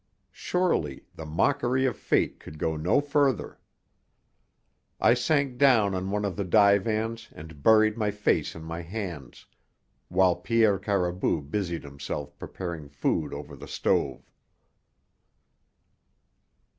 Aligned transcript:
Surely 0.31 1.05
the 1.13 1.27
mockery 1.27 1.85
of 1.85 1.95
fate 1.95 2.39
could 2.39 2.57
go 2.57 2.75
no 2.75 2.99
further! 2.99 3.59
I 4.99 5.13
sank 5.13 5.59
down 5.59 5.93
on 5.93 6.09
one 6.09 6.25
of 6.25 6.35
the 6.35 6.43
divans 6.43 7.29
and 7.33 7.61
buried 7.61 7.97
my 7.99 8.09
face 8.09 8.55
in 8.55 8.63
my 8.63 8.81
hands, 8.81 9.45
while 10.07 10.35
Pierre 10.35 10.79
Caribou 10.79 11.43
busied 11.43 11.83
himself 11.83 12.35
preparing 12.39 12.89
food 12.89 13.31
over 13.31 13.55
the 13.55 13.67
stove. 13.67 14.27